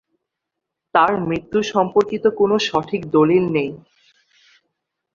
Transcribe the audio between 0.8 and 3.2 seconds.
তার মৃত্যু সম্পর্কিত কোনো সঠিক